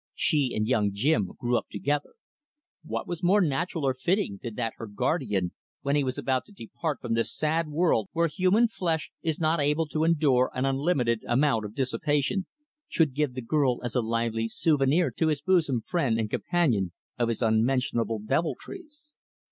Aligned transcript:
She 0.15 0.55
and 0.55 0.65
young 0.67 0.91
Jim 0.93 1.33
grew 1.37 1.59
up 1.59 1.67
together. 1.69 2.15
What 2.83 3.07
was 3.07 3.21
more 3.21 3.39
natural 3.39 3.85
or 3.85 3.93
fitting 3.93 4.39
than 4.41 4.55
that 4.55 4.73
her 4.77 4.87
guardian 4.87 5.51
when 5.83 5.95
he 5.95 6.03
was 6.03 6.17
about 6.17 6.43
to 6.45 6.51
depart 6.51 6.99
from 6.99 7.13
this 7.13 7.31
sad 7.37 7.67
world 7.67 8.09
where 8.11 8.25
human 8.27 8.67
flesh 8.67 9.11
is 9.21 9.39
not 9.39 9.59
able 9.59 9.85
to 9.89 10.03
endure 10.03 10.49
an 10.55 10.65
unlimited 10.65 11.21
amount 11.27 11.65
of 11.65 11.75
dissipation 11.75 12.47
should 12.89 13.13
give 13.13 13.35
the 13.35 13.43
girl 13.43 13.79
as 13.83 13.93
a 13.93 14.01
lively 14.01 14.47
souvenir 14.47 15.11
to 15.11 15.27
his 15.27 15.39
bosom 15.43 15.81
friend 15.85 16.19
and 16.19 16.31
companion 16.31 16.93
of 17.19 17.27
his 17.29 17.43
unmentionable 17.43 18.17
deviltries? 18.17 19.11